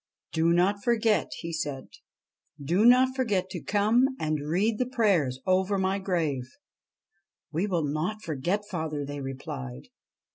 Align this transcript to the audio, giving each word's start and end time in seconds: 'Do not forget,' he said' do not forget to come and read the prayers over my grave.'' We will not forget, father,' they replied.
'Do 0.33 0.51
not 0.51 0.83
forget,' 0.83 1.29
he 1.41 1.53
said' 1.53 1.87
do 2.69 2.85
not 2.87 3.15
forget 3.15 3.51
to 3.51 3.61
come 3.61 4.07
and 4.17 4.39
read 4.49 4.79
the 4.79 4.87
prayers 4.87 5.39
over 5.45 5.77
my 5.77 5.99
grave.'' 5.99 6.55
We 7.53 7.67
will 7.67 7.85
not 7.85 8.23
forget, 8.23 8.65
father,' 8.67 9.05
they 9.05 9.21
replied. 9.21 9.89